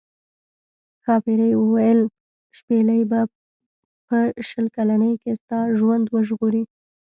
ښاپیرۍ 1.03 1.51
وویل 1.57 2.01
شپیلۍ 2.57 3.01
به 3.09 3.21
په 4.07 4.17
شل 4.47 4.65
کلنۍ 4.75 5.13
کې 5.21 5.31
ستا 5.41 5.59
ژوند 5.77 6.05
وژغوري. 6.15 6.63